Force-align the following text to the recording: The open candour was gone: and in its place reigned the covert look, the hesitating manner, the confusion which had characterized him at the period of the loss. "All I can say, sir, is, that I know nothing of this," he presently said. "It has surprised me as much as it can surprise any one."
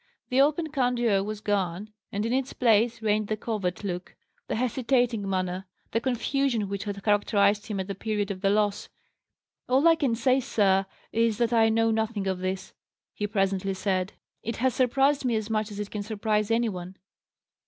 The 0.29 0.41
open 0.41 0.71
candour 0.71 1.21
was 1.23 1.41
gone: 1.41 1.93
and 2.11 2.25
in 2.25 2.33
its 2.33 2.53
place 2.53 3.03
reigned 3.03 3.27
the 3.27 3.37
covert 3.37 3.83
look, 3.83 4.15
the 4.47 4.55
hesitating 4.55 5.29
manner, 5.29 5.67
the 5.91 6.01
confusion 6.01 6.67
which 6.67 6.85
had 6.85 7.03
characterized 7.03 7.67
him 7.67 7.79
at 7.79 7.85
the 7.85 7.93
period 7.93 8.31
of 8.31 8.41
the 8.41 8.49
loss. 8.49 8.89
"All 9.69 9.87
I 9.87 9.93
can 9.93 10.15
say, 10.15 10.39
sir, 10.39 10.87
is, 11.11 11.37
that 11.37 11.53
I 11.53 11.69
know 11.69 11.91
nothing 11.91 12.25
of 12.25 12.39
this," 12.39 12.73
he 13.13 13.27
presently 13.27 13.75
said. 13.75 14.13
"It 14.41 14.55
has 14.57 14.73
surprised 14.73 15.23
me 15.23 15.35
as 15.35 15.51
much 15.51 15.69
as 15.69 15.79
it 15.79 15.91
can 15.91 16.01
surprise 16.01 16.49
any 16.49 16.69
one." 16.69 16.97